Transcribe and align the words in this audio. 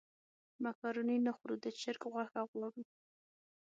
مېکاروني 0.63 1.17
نه 1.25 1.31
خورو 1.37 1.55
د 1.63 1.65
چرګ 1.81 2.01
غوښه 2.11 2.41
غواړو. 2.51 2.83